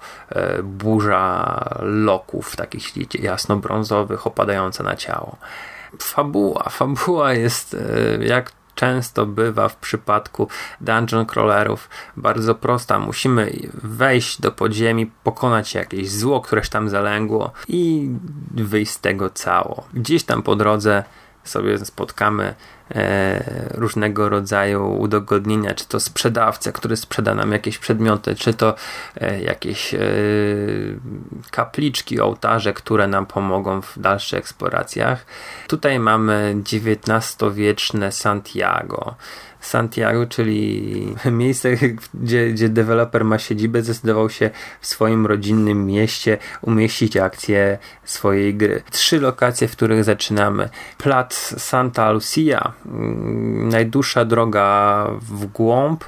burza 0.63 1.59
loków 1.81 2.55
takich 2.55 3.13
jasno-brązowych 3.23 4.27
opadająca 4.27 4.83
na 4.83 4.95
ciało 4.95 5.37
fabuła. 5.99 6.63
Fabuła 6.69 7.33
jest, 7.33 7.73
e, 8.19 8.25
jak 8.25 8.51
często 8.75 9.25
bywa 9.25 9.69
w 9.69 9.75
przypadku 9.75 10.47
dungeon 10.81 11.25
crawlerów, 11.25 11.89
bardzo 12.17 12.55
prosta. 12.55 12.99
Musimy 12.99 13.51
wejść 13.73 14.41
do 14.41 14.51
podziemi, 14.51 15.11
pokonać 15.23 15.73
jakieś 15.73 16.11
zło, 16.11 16.41
któreś 16.41 16.69
tam 16.69 16.89
zalęgło 16.89 17.51
i 17.67 18.09
wyjść 18.51 18.91
z 18.91 18.99
tego 18.99 19.29
cało. 19.29 19.83
Gdzieś 19.93 20.23
tam 20.23 20.43
po 20.43 20.55
drodze 20.55 21.03
sobie 21.43 21.85
spotkamy 21.85 22.55
różnego 23.71 24.29
rodzaju 24.29 24.99
udogodnienia, 24.99 25.73
czy 25.73 25.87
to 25.87 25.99
sprzedawcę, 25.99 26.71
który 26.71 26.97
sprzeda 26.97 27.35
nam 27.35 27.51
jakieś 27.51 27.77
przedmioty, 27.77 28.35
czy 28.35 28.53
to 28.53 28.75
e, 29.21 29.41
jakieś 29.41 29.93
e, 29.93 29.99
kapliczki, 31.51 32.19
ołtarze, 32.19 32.73
które 32.73 33.07
nam 33.07 33.25
pomogą 33.25 33.81
w 33.81 33.99
dalszych 33.99 34.39
eksploracjach. 34.39 35.25
Tutaj 35.67 35.99
mamy 35.99 36.55
XIX-wieczne 36.73 38.11
Santiago. 38.11 39.15
Santiago, 39.63 40.25
czyli 40.25 41.07
miejsce, 41.31 41.69
gdzie, 42.13 42.49
gdzie 42.49 42.69
deweloper 42.69 43.25
ma 43.25 43.39
siedzibę, 43.39 43.81
zdecydował 43.81 44.29
się 44.29 44.49
w 44.81 44.87
swoim 44.87 45.25
rodzinnym 45.25 45.85
mieście 45.85 46.37
umieścić 46.61 47.17
akcję 47.17 47.77
swojej 48.03 48.55
gry. 48.55 48.83
Trzy 48.91 49.19
lokacje, 49.19 49.67
w 49.67 49.71
których 49.71 50.03
zaczynamy. 50.03 50.69
Plac 50.97 51.33
Santa 51.57 52.11
Lucia, 52.11 52.72
najdłuższa 53.55 54.25
droga 54.25 55.07
w 55.21 55.45
głąb, 55.45 56.03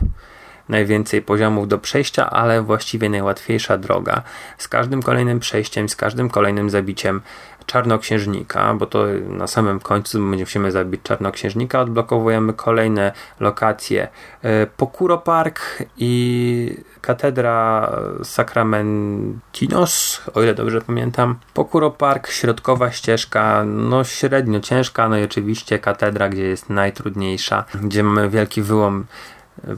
najwięcej 0.70 1.22
poziomów 1.22 1.68
do 1.68 1.78
przejścia, 1.78 2.30
ale 2.30 2.62
właściwie 2.62 3.10
najłatwiejsza 3.10 3.78
droga. 3.78 4.22
Z 4.58 4.68
każdym 4.68 5.04
kolejnym 5.04 5.40
przejściem, 5.40 5.90
z 5.90 5.96
każdym 5.96 6.30
kolejnym 6.30 6.70
zabiciem 6.70 7.22
czarnoksiężnika, 7.66 8.74
bo 8.74 8.86
to 8.86 9.06
na 9.30 9.48
samym 9.48 9.80
końcu 9.80 10.30
będziemy 10.30 10.72
zabić 10.72 11.02
czarnoksiężnika, 11.04 11.82
odblokowujemy 11.82 12.54
kolejne 12.54 13.12
lokacje. 13.40 14.08
E, 14.44 14.68
Pokuro 14.68 15.18
Park 15.18 15.84
i 15.98 16.78
katedra 17.02 17.92
Sacramentinos, 18.24 20.22
o 20.34 20.42
ile 20.42 20.54
dobrze 20.54 20.82
pamiętam. 20.82 21.36
Pokuro 21.54 21.92
Park, 21.92 22.30
środkowa 22.30 22.92
ścieżka, 22.92 23.64
no 23.66 24.04
średnio 24.04 24.60
ciężka, 24.60 25.10
no 25.10 25.18
i 25.18 25.24
oczywiście 25.24 25.80
katedra, 25.80 26.30
gdzie 26.30 26.44
jest 26.44 26.70
najtrudniejsza, 26.70 27.64
gdzie 27.84 28.04
mamy 28.04 28.30
wielki 28.30 28.62
wyłom 28.62 29.06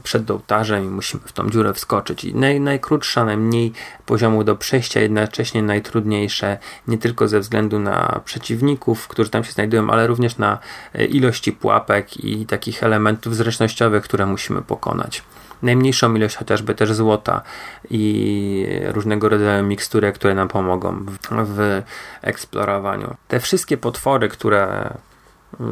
przed 0.02 0.30
ołtarzem 0.30 0.84
i 0.84 0.88
musimy 0.88 1.22
w 1.26 1.32
tą 1.32 1.50
dziurę 1.50 1.74
wskoczyć. 1.74 2.24
I 2.24 2.34
naj, 2.34 2.60
najkrótsza, 2.60 3.24
najmniej 3.24 3.72
poziomu 4.06 4.44
do 4.44 4.56
przejścia, 4.56 5.00
jednocześnie 5.00 5.62
najtrudniejsze, 5.62 6.58
nie 6.88 6.98
tylko 6.98 7.28
ze 7.28 7.40
względu 7.40 7.78
na 7.78 8.20
przeciwników, 8.24 9.08
którzy 9.08 9.30
tam 9.30 9.44
się 9.44 9.52
znajdują, 9.52 9.90
ale 9.90 10.06
również 10.06 10.38
na 10.38 10.58
e, 10.94 11.04
ilości 11.04 11.52
pułapek 11.52 12.24
i 12.24 12.46
takich 12.46 12.82
elementów 12.82 13.36
zręcznościowych, 13.36 14.04
które 14.04 14.26
musimy 14.26 14.62
pokonać 14.62 15.22
najmniejszą 15.62 16.14
ilość 16.14 16.36
chociażby 16.36 16.74
też 16.74 16.92
złota 16.92 17.42
i 17.90 18.66
różnego 18.84 19.28
rodzaju 19.28 19.64
mikstury, 19.64 20.12
które 20.12 20.34
nam 20.34 20.48
pomogą 20.48 21.04
w, 21.04 21.18
w 21.30 21.82
eksplorowaniu. 22.22 23.14
Te 23.28 23.40
wszystkie 23.40 23.76
potwory, 23.76 24.28
które 24.28 24.90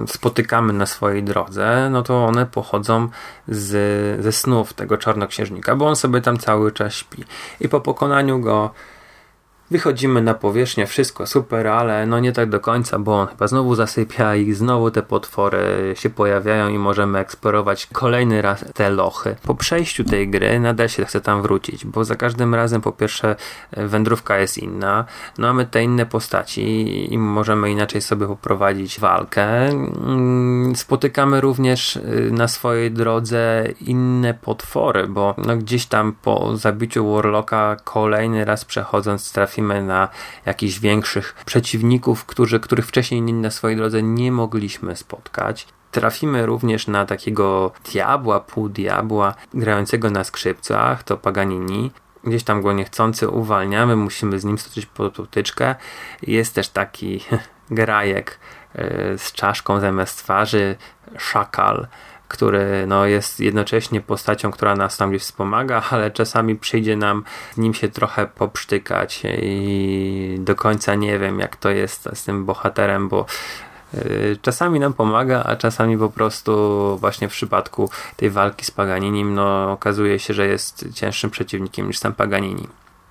spotykamy 0.06 0.72
na 0.72 0.86
swojej 0.86 1.24
drodze, 1.24 1.88
no 1.90 2.02
to 2.02 2.24
one 2.24 2.46
pochodzą 2.46 3.08
z, 3.48 4.24
ze 4.24 4.32
snów 4.32 4.72
tego 4.72 4.98
czarnoksiężnika, 4.98 5.76
bo 5.76 5.88
on 5.88 5.96
sobie 5.96 6.20
tam 6.20 6.38
cały 6.38 6.72
czas 6.72 6.94
śpi. 6.94 7.24
I 7.60 7.68
po 7.68 7.80
pokonaniu 7.80 8.40
go 8.40 8.70
Wychodzimy 9.70 10.22
na 10.22 10.34
powierzchnię, 10.34 10.86
wszystko 10.86 11.26
super, 11.26 11.66
ale 11.66 12.06
no 12.06 12.20
nie 12.20 12.32
tak 12.32 12.50
do 12.50 12.60
końca, 12.60 12.98
bo 12.98 13.20
on 13.20 13.26
chyba 13.26 13.46
znowu 13.46 13.74
zasypia 13.74 14.34
i 14.34 14.52
znowu 14.52 14.90
te 14.90 15.02
potwory 15.02 15.94
się 15.96 16.10
pojawiają 16.10 16.68
i 16.68 16.78
możemy 16.78 17.18
eksplorować 17.18 17.88
kolejny 17.92 18.42
raz 18.42 18.64
te 18.74 18.90
lochy. 18.90 19.36
Po 19.42 19.54
przejściu 19.54 20.04
tej 20.04 20.28
gry 20.28 20.60
nadal 20.60 20.88
się 20.88 21.04
chce 21.04 21.20
tam 21.20 21.42
wrócić, 21.42 21.84
bo 21.84 22.04
za 22.04 22.16
każdym 22.16 22.54
razem 22.54 22.80
po 22.80 22.92
pierwsze 22.92 23.36
wędrówka 23.72 24.38
jest 24.38 24.58
inna, 24.58 25.04
no 25.38 25.46
mamy 25.46 25.66
te 25.66 25.82
inne 25.82 26.06
postaci 26.06 27.14
i 27.14 27.18
możemy 27.18 27.70
inaczej 27.70 28.02
sobie 28.02 28.26
poprowadzić 28.26 29.00
walkę. 29.00 29.68
Mm, 29.68 30.76
spotykamy 30.76 31.40
również 31.40 31.96
y, 31.96 32.30
na 32.32 32.48
swojej 32.48 32.90
drodze 32.90 33.68
inne 33.80 34.34
potwory, 34.34 35.06
bo 35.06 35.34
no 35.38 35.56
gdzieś 35.56 35.86
tam 35.86 36.12
po 36.22 36.56
zabiciu 36.56 37.12
Warlocka 37.12 37.76
kolejny 37.84 38.44
raz 38.44 38.64
przechodząc 38.64 39.32
trafi 39.32 39.55
trafimy 39.56 39.82
na 39.82 40.08
jakichś 40.46 40.78
większych 40.78 41.34
przeciwników, 41.46 42.24
którzy, 42.24 42.60
których 42.60 42.86
wcześniej 42.86 43.22
na 43.22 43.50
swojej 43.50 43.76
drodze 43.76 44.02
nie 44.02 44.32
mogliśmy 44.32 44.96
spotkać. 44.96 45.66
Trafimy 45.90 46.46
również 46.46 46.86
na 46.86 47.06
takiego 47.06 47.72
diabła, 47.92 48.40
pół 48.40 48.68
diabła, 48.68 49.34
grającego 49.54 50.10
na 50.10 50.24
skrzypcach, 50.24 51.02
to 51.02 51.16
Paganini. 51.16 51.90
Gdzieś 52.24 52.44
tam 52.44 52.62
go 52.62 52.72
niechcący 52.72 53.28
uwalniamy, 53.28 53.96
musimy 53.96 54.38
z 54.38 54.44
nim 54.44 54.58
stoczyć 54.58 54.86
potyczkę. 54.86 55.74
Jest 56.22 56.54
też 56.54 56.68
taki 56.68 57.20
grajek 57.70 58.38
e, 58.74 59.18
z 59.18 59.32
czaszką 59.32 59.80
zamiast 59.80 60.18
twarzy, 60.18 60.76
szakal, 61.18 61.86
który 62.28 62.86
no, 62.86 63.06
jest 63.06 63.40
jednocześnie 63.40 64.00
postacią, 64.00 64.50
która 64.50 64.76
nas 64.76 64.96
tam 64.96 65.10
gdzieś 65.10 65.22
wspomaga, 65.22 65.82
ale 65.90 66.10
czasami 66.10 66.56
przyjdzie 66.56 66.96
nam 66.96 67.24
nim 67.56 67.74
się 67.74 67.88
trochę 67.88 68.26
poprztykać 68.26 69.22
i 69.42 70.36
do 70.40 70.54
końca 70.54 70.94
nie 70.94 71.18
wiem, 71.18 71.40
jak 71.40 71.56
to 71.56 71.70
jest 71.70 72.08
z 72.14 72.24
tym 72.24 72.44
bohaterem, 72.44 73.08
bo 73.08 73.26
y, 73.94 74.38
czasami 74.42 74.80
nam 74.80 74.92
pomaga, 74.92 75.42
a 75.44 75.56
czasami 75.56 75.98
po 75.98 76.10
prostu 76.10 76.52
właśnie 77.00 77.28
w 77.28 77.32
przypadku 77.32 77.90
tej 78.16 78.30
walki 78.30 78.64
z 78.64 78.70
Paganinim 78.70 79.34
no, 79.34 79.72
okazuje 79.72 80.18
się, 80.18 80.34
że 80.34 80.46
jest 80.46 80.88
cięższym 80.94 81.30
przeciwnikiem 81.30 81.86
niż 81.86 81.98
sam 81.98 82.12
Paganini. 82.12 82.68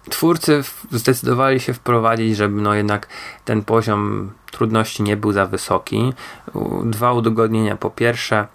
Twórcy 0.09 0.63
zdecydowali 0.91 1.59
się 1.59 1.73
wprowadzić, 1.73 2.37
żeby 2.37 2.61
no 2.61 2.73
jednak 2.73 3.07
ten 3.45 3.63
poziom 3.63 4.31
trudności 4.51 5.03
nie 5.03 5.17
był 5.17 5.31
za 5.31 5.45
wysoki. 5.45 6.13
Dwa 6.83 7.13
udogodnienia. 7.13 7.75
Po 7.75 7.89
pierwsze, 7.89 8.47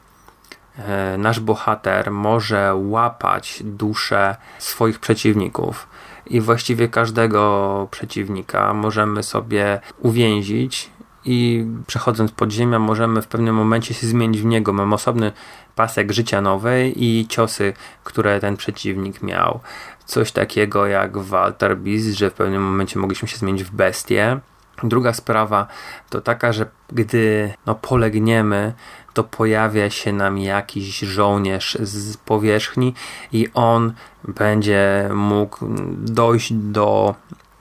nasz 1.18 1.40
bohater 1.40 2.11
może 2.11 2.74
łapać 2.74 3.62
duszę 3.64 4.37
swoich 4.59 4.98
przeciwników 4.98 5.88
i 6.26 6.40
właściwie 6.40 6.88
każdego 6.88 7.88
przeciwnika 7.90 8.74
możemy 8.74 9.22
sobie 9.22 9.80
uwięzić 9.98 10.90
i 11.24 11.66
przechodząc 11.87 12.33
pod 12.33 12.52
ziemię 12.52 12.78
możemy 12.78 13.22
w 13.22 13.26
pewnym 13.26 13.54
momencie 13.54 13.94
się 13.94 14.06
zmienić 14.06 14.40
w 14.40 14.44
niego. 14.44 14.72
Mamy 14.72 14.94
osobny 14.94 15.33
pasek 15.76 16.12
życia 16.12 16.40
nowej 16.40 17.04
i 17.04 17.26
ciosy, 17.26 17.72
które 18.04 18.40
ten 18.40 18.56
przeciwnik 18.56 19.22
miał. 19.22 19.61
Coś 20.04 20.33
takiego 20.33 20.87
jak 20.87 21.18
Walter 21.18 21.76
Beast, 21.76 22.06
że 22.06 22.30
w 22.30 22.35
pewnym 22.35 22.62
momencie 22.62 22.98
mogliśmy 22.98 23.28
się 23.28 23.37
zmienić 23.37 23.64
w 23.64 23.70
bestię. 23.70 24.40
Druga 24.85 25.12
sprawa 25.12 25.66
to 26.11 26.21
taka, 26.21 26.53
że 26.53 26.66
gdy 26.93 27.53
no, 27.66 27.75
polegniemy, 27.75 28.73
to 29.14 29.25
pojawia 29.25 29.90
się 29.90 30.12
nam 30.12 30.38
jakiś 30.38 30.99
żołnierz 30.99 31.79
z 31.81 32.16
powierzchni 32.16 32.95
i 33.33 33.49
on 33.55 33.93
będzie 34.25 35.11
mógł 35.14 35.59
dojść 35.97 36.53
do 36.53 37.14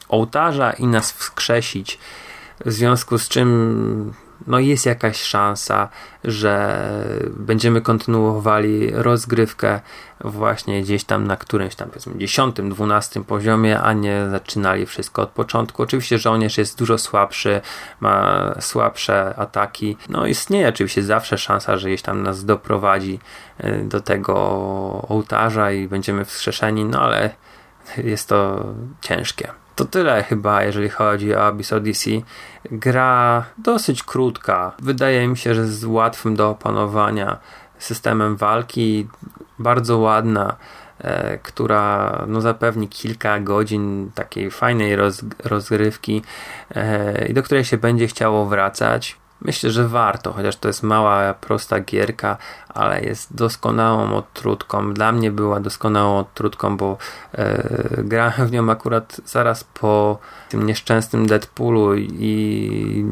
ołtarza 0.10 0.72
i 0.72 0.88
nas 0.88 1.12
wskrzesić. 1.12 2.00
W 2.66 2.72
związku 2.72 3.18
z 3.18 3.28
czym 3.28 4.14
no 4.47 4.60
jest 4.60 4.86
jakaś 4.86 5.21
szansa, 5.21 5.89
że 6.23 6.84
będziemy 7.30 7.82
kontynuowali 7.82 8.91
rozgrywkę 8.91 9.80
właśnie 10.21 10.82
gdzieś 10.82 11.04
tam 11.04 11.28
na 11.28 11.38
którymś 11.38 11.75
tam 11.75 11.89
powiedzmy 11.89 12.17
10, 12.17 12.56
12 12.56 13.23
poziomie, 13.23 13.80
a 13.80 13.93
nie 13.93 14.28
zaczynali 14.32 14.86
wszystko 14.86 15.21
od 15.21 15.30
początku. 15.30 15.84
Oczywiście 15.84 16.17
żołnierz 16.17 16.58
jest 16.58 16.78
dużo 16.78 16.97
słabszy, 16.97 17.62
ma 17.99 18.54
słabsze 18.60 19.36
ataki. 19.38 19.97
No 20.10 20.25
istnieje 20.25 20.69
oczywiście 20.69 21.04
zawsze 21.04 21.38
szansa, 21.38 21.78
że 21.78 21.88
gdzieś 21.88 22.02
tam 22.02 22.23
nas 22.23 22.45
doprowadzi 22.45 23.19
y, 23.63 23.84
do 23.84 24.02
tego 24.02 24.36
ołtarza 25.10 25.71
i 25.71 25.88
będziemy 25.88 26.25
wskrzeszeni, 26.25 26.86
no 26.86 27.02
ale 27.02 27.30
jest 27.97 28.30
to 28.30 28.65
ciężkie. 29.02 29.52
To 29.80 29.86
tyle 29.86 30.24
chyba, 30.24 30.63
jeżeli 30.63 30.89
chodzi 30.89 31.36
o 31.36 31.46
Abyss 31.46 31.74
Odyssey. 31.74 32.24
Gra 32.72 33.46
dosyć 33.58 34.04
krótka. 34.04 34.72
Wydaje 34.80 35.28
mi 35.28 35.38
się, 35.38 35.56
że 35.56 35.68
z 35.68 35.86
łatwym 35.86 36.36
do 36.36 36.50
opanowania 36.50 37.38
systemem 37.78 38.36
walki. 38.36 39.08
Bardzo 39.60 39.98
ładna, 39.98 40.56
e, 41.02 41.38
która 41.38 42.13
no, 42.28 42.42
zapewni 42.42 42.88
kilka 42.88 43.39
godzin 43.39 44.12
takiej 44.15 44.52
fajnej 44.52 44.96
roz, 44.96 45.22
rozgrywki 45.44 46.22
e, 46.76 47.28
i 47.28 47.34
do 47.34 47.44
której 47.44 47.65
się 47.65 47.78
będzie 47.78 48.08
chciało 48.08 48.46
wracać. 48.46 49.19
Myślę, 49.41 49.71
że 49.71 49.88
warto, 49.88 50.34
chociaż 50.34 50.56
to 50.56 50.67
jest 50.67 50.84
mała, 50.84 51.34
prosta 51.34 51.80
gierka, 51.80 52.38
ale 52.69 53.02
jest 53.02 53.36
doskonałą 53.36 54.15
odtrutką. 54.15 54.93
Dla 54.93 55.12
mnie 55.12 55.32
była 55.32 55.60
doskonałą 55.60 56.19
odtrutką, 56.19 56.78
bo 56.78 56.97
e, 57.34 58.04
grałem 58.04 58.47
w 58.47 58.52
nią 58.52 58.69
akurat 58.69 59.21
zaraz 59.25 59.63
po 59.63 60.19
tym 60.49 60.65
nieszczęsnym 60.65 61.28
Deadpoolu 61.28 61.95
i 61.95 63.06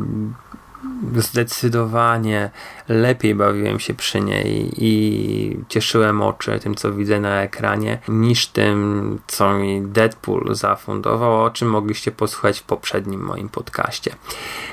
zdecydowanie 1.15 2.49
lepiej 2.89 3.35
bawiłem 3.35 3.79
się 3.79 3.93
przy 3.93 4.21
niej 4.21 4.73
i 4.77 5.59
cieszyłem 5.69 6.21
oczy 6.21 6.59
tym, 6.59 6.75
co 6.75 6.93
widzę 6.93 7.19
na 7.19 7.41
ekranie, 7.41 7.99
niż 8.07 8.47
tym, 8.47 9.19
co 9.27 9.53
mi 9.53 9.81
Deadpool 9.81 10.55
zafundował, 10.55 11.43
o 11.43 11.49
czym 11.49 11.69
mogliście 11.69 12.11
posłuchać 12.11 12.59
w 12.59 12.63
poprzednim 12.63 13.21
moim 13.21 13.49
podcaście. 13.49 14.15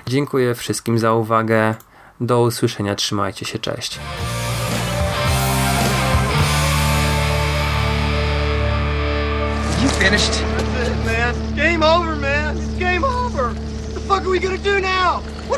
Dziękuję 0.07 0.55
wszystkim 0.55 0.99
za 0.99 1.13
uwagę. 1.13 1.75
Do 2.21 2.43
usłyszenia, 2.43 2.95
trzymajcie 2.95 3.47
się, 3.47 3.59
cześć. 3.59 3.99
You 9.83 9.89
finished? 9.89 10.43
That's 10.75 10.89
it, 10.89 11.05
man. 11.05 11.57
Game 11.57 11.83
over, 11.83 12.17
man. 12.17 12.57
It's 12.57 12.79
game 12.79 13.05
over. 13.05 13.53
What 13.53 13.95
the 13.95 14.01
fuck 14.01 14.23
are 14.23 14.31
we 14.31 14.39
gonna 14.39 14.59
do 14.59 14.74